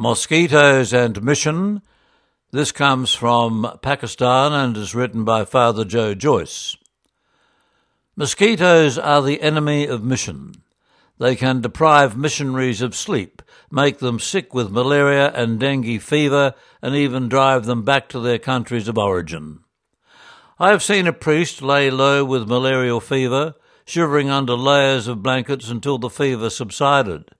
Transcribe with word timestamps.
Mosquitoes 0.00 0.92
and 0.92 1.20
Mission. 1.24 1.82
This 2.52 2.70
comes 2.70 3.14
from 3.14 3.78
Pakistan 3.82 4.52
and 4.52 4.76
is 4.76 4.94
written 4.94 5.24
by 5.24 5.44
Father 5.44 5.84
Joe 5.84 6.14
Joyce. 6.14 6.76
Mosquitoes 8.14 8.96
are 8.96 9.20
the 9.22 9.42
enemy 9.42 9.88
of 9.88 10.04
mission. 10.04 10.62
They 11.18 11.34
can 11.34 11.60
deprive 11.60 12.16
missionaries 12.16 12.80
of 12.80 12.94
sleep, 12.94 13.42
make 13.72 13.98
them 13.98 14.20
sick 14.20 14.54
with 14.54 14.70
malaria 14.70 15.32
and 15.34 15.58
dengue 15.58 16.00
fever, 16.00 16.54
and 16.80 16.94
even 16.94 17.28
drive 17.28 17.64
them 17.64 17.82
back 17.82 18.08
to 18.10 18.20
their 18.20 18.38
countries 18.38 18.86
of 18.86 18.96
origin. 18.96 19.64
I 20.60 20.70
have 20.70 20.84
seen 20.84 21.08
a 21.08 21.12
priest 21.12 21.60
lay 21.60 21.90
low 21.90 22.24
with 22.24 22.48
malarial 22.48 23.00
fever, 23.00 23.56
shivering 23.84 24.30
under 24.30 24.54
layers 24.54 25.08
of 25.08 25.24
blankets 25.24 25.68
until 25.68 25.98
the 25.98 26.08
fever 26.08 26.50
subsided. 26.50 27.32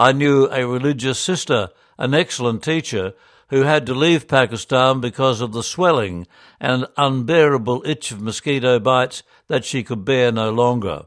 I 0.00 0.12
knew 0.12 0.48
a 0.52 0.64
religious 0.64 1.18
sister, 1.18 1.70
an 1.98 2.14
excellent 2.14 2.62
teacher, 2.62 3.14
who 3.50 3.62
had 3.62 3.84
to 3.86 3.94
leave 3.94 4.28
Pakistan 4.28 5.00
because 5.00 5.40
of 5.40 5.52
the 5.52 5.64
swelling 5.64 6.28
and 6.60 6.86
unbearable 6.96 7.82
itch 7.84 8.12
of 8.12 8.20
mosquito 8.20 8.78
bites 8.78 9.24
that 9.48 9.64
she 9.64 9.82
could 9.82 10.04
bear 10.04 10.30
no 10.30 10.50
longer. 10.50 11.06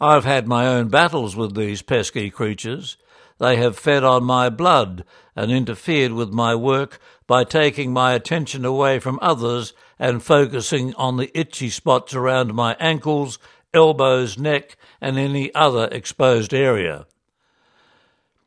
I've 0.00 0.24
had 0.24 0.48
my 0.48 0.66
own 0.66 0.88
battles 0.88 1.36
with 1.36 1.54
these 1.54 1.82
pesky 1.82 2.30
creatures. 2.30 2.96
They 3.38 3.56
have 3.56 3.78
fed 3.78 4.02
on 4.02 4.24
my 4.24 4.48
blood 4.48 5.04
and 5.36 5.52
interfered 5.52 6.12
with 6.12 6.30
my 6.30 6.54
work 6.54 6.98
by 7.26 7.44
taking 7.44 7.92
my 7.92 8.14
attention 8.14 8.64
away 8.64 8.98
from 8.98 9.18
others 9.20 9.74
and 9.98 10.22
focusing 10.22 10.94
on 10.94 11.18
the 11.18 11.30
itchy 11.38 11.68
spots 11.68 12.14
around 12.14 12.54
my 12.54 12.76
ankles, 12.80 13.38
elbows, 13.74 14.38
neck, 14.38 14.78
and 15.02 15.18
any 15.18 15.54
other 15.54 15.86
exposed 15.92 16.54
area. 16.54 17.06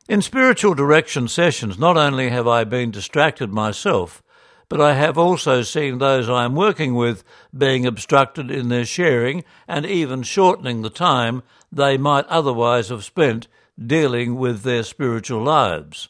In 0.08 0.22
spiritual 0.22 0.74
direction 0.74 1.28
sessions, 1.28 1.78
not 1.78 1.98
only 1.98 2.30
have 2.30 2.48
I 2.48 2.64
been 2.64 2.92
distracted 2.92 3.52
myself, 3.52 4.24
but 4.70 4.80
I 4.80 4.94
have 4.94 5.18
also 5.18 5.64
seen 5.64 5.98
those 5.98 6.30
I 6.30 6.46
am 6.46 6.56
working 6.56 6.96
with 6.96 7.26
being 7.56 7.86
obstructed 7.86 8.50
in 8.50 8.70
their 8.70 8.86
sharing 8.86 9.44
and 9.68 9.86
even 9.86 10.24
shortening 10.24 10.82
the 10.82 10.90
time 10.90 11.44
they 11.74 11.98
might 11.98 12.26
otherwise 12.28 12.88
have 12.88 13.04
spent 13.04 13.50
dealing 13.86 14.38
with 14.38 14.64
their 14.64 14.84
spiritual 14.84 15.44
lives. 15.44 16.08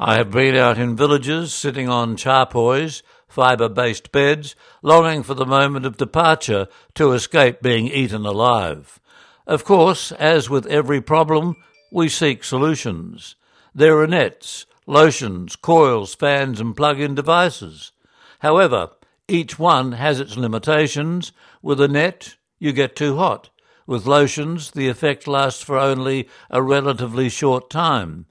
I 0.00 0.14
have 0.14 0.30
been 0.30 0.56
out 0.56 0.78
in 0.78 0.96
villages 0.96 1.52
sitting 1.52 1.90
on 1.90 2.16
charpoys, 2.16 3.02
fibre 3.28 3.68
based 3.68 4.12
beds, 4.12 4.56
longing 4.82 5.22
for 5.22 5.34
the 5.34 5.44
moment 5.44 5.84
of 5.84 5.98
departure 5.98 6.68
to 6.94 7.12
escape 7.12 7.60
being 7.60 7.86
eaten 7.86 8.24
alive. 8.24 8.98
Of 9.46 9.62
course, 9.62 10.10
as 10.12 10.48
with 10.48 10.66
every 10.66 11.02
problem, 11.02 11.56
we 11.94 12.08
seek 12.08 12.42
solutions. 12.42 13.36
There 13.72 14.00
are 14.00 14.06
nets, 14.08 14.66
lotions, 14.84 15.54
coils, 15.54 16.12
fans, 16.12 16.60
and 16.60 16.76
plug 16.76 16.98
in 16.98 17.14
devices. 17.14 17.92
However, 18.40 18.90
each 19.28 19.60
one 19.60 19.92
has 19.92 20.18
its 20.18 20.36
limitations. 20.36 21.30
With 21.62 21.80
a 21.80 21.86
net, 21.86 22.34
you 22.58 22.72
get 22.72 22.96
too 22.96 23.16
hot. 23.16 23.50
With 23.86 24.06
lotions, 24.06 24.72
the 24.72 24.88
effect 24.88 25.28
lasts 25.28 25.62
for 25.62 25.78
only 25.78 26.28
a 26.50 26.60
relatively 26.60 27.28
short 27.28 27.70
time. 27.70 28.26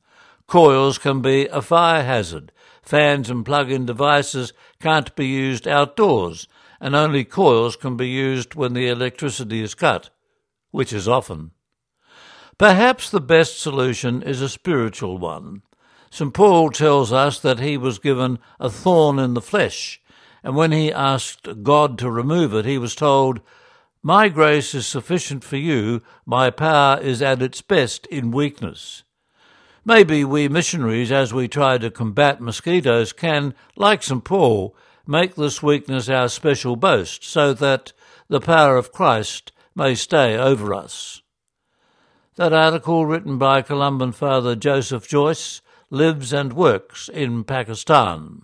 Coils 0.46 0.98
can 0.98 1.22
be 1.22 1.48
a 1.48 1.62
fire 1.62 2.04
hazard. 2.04 2.52
Fans 2.82 3.30
and 3.30 3.46
plug 3.46 3.72
in 3.72 3.86
devices 3.86 4.52
can't 4.82 5.16
be 5.16 5.26
used 5.26 5.70
outdoors, 5.70 6.50
and 6.82 6.98
only 6.98 7.24
coils 7.24 7.78
can 7.78 7.96
be 7.96 8.10
used 8.10 8.56
when 8.56 8.74
the 8.74 8.90
electricity 8.90 9.62
is 9.62 9.74
cut, 9.74 10.10
which 10.72 10.92
is 10.92 11.08
often. 11.08 11.52
Perhaps 12.58 13.10
the 13.10 13.22
best 13.22 13.60
solution 13.60 14.22
is 14.22 14.42
a 14.42 14.50
spiritual 14.50 15.18
one. 15.18 15.64
St. 16.12 16.32
Paul 16.32 16.70
tells 16.70 17.12
us 17.12 17.40
that 17.40 17.60
he 17.60 17.76
was 17.78 17.98
given 17.98 18.38
a 18.60 18.70
thorn 18.70 19.18
in 19.18 19.34
the 19.34 19.42
flesh, 19.42 20.00
and 20.44 20.56
when 20.56 20.72
he 20.72 20.94
asked 20.94 21.64
God 21.64 21.98
to 21.98 22.12
remove 22.12 22.54
it, 22.54 22.66
he 22.66 22.78
was 22.78 22.94
told, 22.94 23.42
My 24.04 24.30
grace 24.30 24.76
is 24.76 24.86
sufficient 24.86 25.44
for 25.44 25.58
you, 25.58 26.04
my 26.28 26.52
power 26.52 27.00
is 27.00 27.24
at 27.24 27.42
its 27.42 27.62
best 27.62 28.06
in 28.08 28.30
weakness. 28.30 29.02
Maybe 29.84 30.24
we 30.24 30.48
missionaries, 30.48 31.12
as 31.12 31.34
we 31.34 31.48
try 31.48 31.80
to 31.80 31.90
combat 31.90 32.40
mosquitoes, 32.40 33.12
can, 33.12 33.56
like 33.76 34.04
St. 34.04 34.24
Paul, 34.24 34.76
make 35.08 35.34
this 35.34 35.64
weakness 35.64 36.08
our 36.08 36.30
special 36.30 36.76
boast, 36.76 37.24
so 37.24 37.54
that 37.56 37.94
the 38.28 38.40
power 38.40 38.78
of 38.78 38.92
Christ 38.92 39.52
may 39.74 39.96
stay 39.96 40.38
over 40.38 40.76
us. 40.76 41.23
That 42.36 42.52
article, 42.52 43.06
written 43.06 43.38
by 43.38 43.62
Columban 43.62 44.12
Father 44.12 44.56
Joseph 44.56 45.08
Joyce, 45.08 45.62
lives 45.92 46.34
and 46.34 46.54
works 46.54 47.08
in 47.08 47.44
Pakistan. 47.44 48.42